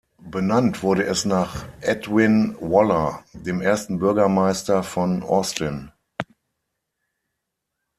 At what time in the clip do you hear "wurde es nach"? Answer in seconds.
0.81-1.63